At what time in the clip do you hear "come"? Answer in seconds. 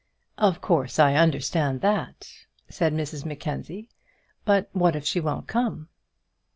5.45-5.89